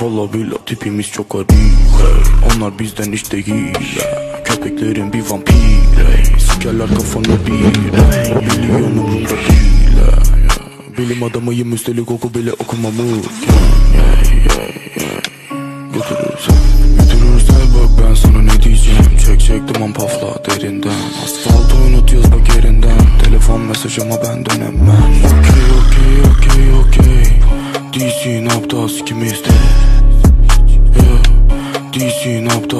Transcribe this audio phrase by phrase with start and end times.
[0.00, 1.52] Valla billah tipimiz çok garip.
[2.56, 3.74] Onlar bizden hiç değil.
[4.44, 5.54] Köpeklerin bir vampir.
[6.38, 7.52] Sikerler kafanı bir.
[8.60, 9.66] Milyon umurumda değil.
[10.98, 14.00] Bilim adamıyım üstelik oku bile okumamı hey,
[14.32, 15.20] hey, hey.
[15.94, 16.52] Götürürse
[16.98, 20.90] Götürürse bak ben sana ne diyeceğim Çek çek duman pafla derinden
[21.24, 25.25] Asfaltı unutuyoruz bak yerinden Telefon mesajıma ben dönemem
[28.16, 29.48] DC ne yaptı sikimizde
[30.96, 32.12] yeah.
[32.14, 32.76] DC ne yaptı.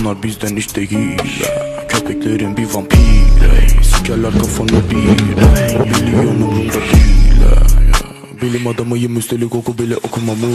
[0.00, 1.18] Onlar bizden hiç değil.
[1.88, 2.98] Köpeklerin bir vampir.
[3.82, 4.96] Sikerler kafanı bir.
[4.96, 8.42] Milyon umurumda değil yeah.
[8.42, 10.46] Bilim adamıyım üstelik oku bile okumamı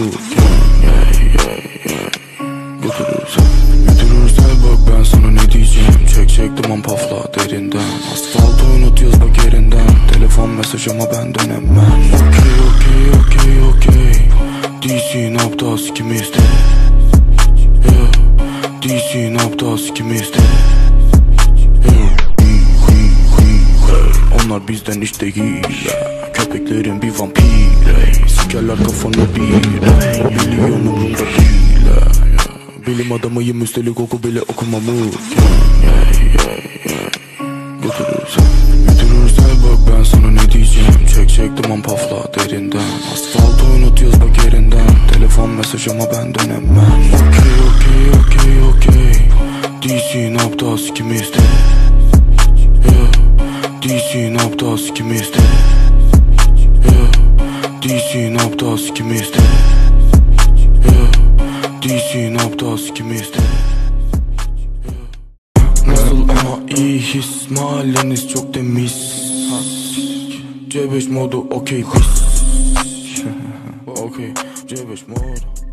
[10.36, 11.64] Telefon mesajıma ben dönemem
[12.16, 14.14] Okey okey okey okey
[14.82, 16.38] DC ne yaptı sikimizde
[17.92, 18.12] yeah.
[18.82, 20.38] DC ne yaptı sikimizde
[21.86, 22.18] yeah.
[24.46, 25.68] Onlar bizden hiç değil.
[26.34, 28.28] Köpeklerin bir vampir hey.
[28.28, 29.42] Sikerler kafanı bir.
[30.36, 31.86] Milyon umurumda değil.
[32.88, 36.06] Bilim adamıyım üstelik oku bile okumamı yeah,
[40.06, 41.08] sana ne diyeceğim?
[41.16, 42.80] Çek çek duman pafla derinden.
[43.14, 44.88] Asfaltı unutuyoruz bak yerinden.
[45.14, 46.68] Telefon mesajıma ben dönemem.
[47.14, 49.16] Okey okey okey okey.
[49.86, 51.38] DC ne yaptı sikimizde
[52.86, 53.12] yeah.
[53.82, 55.38] DC ne yaptı sikimizde
[56.86, 57.12] yeah.
[57.82, 59.38] DC ne yaptı sikimizde
[60.86, 61.12] yeah.
[61.82, 63.38] DC ne yaptı sikimizde
[65.88, 69.15] Nasıl ama iyi his Mahalleniz çok temiz
[70.76, 72.02] Dziewięć modu, okej, okay,
[73.86, 75.65] Okej, okay, dziewięć modu